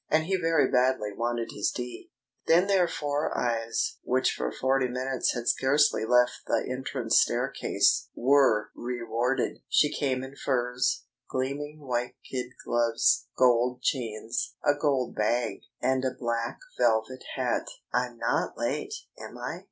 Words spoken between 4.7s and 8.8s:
minutes had scarcely left the entrance staircase, were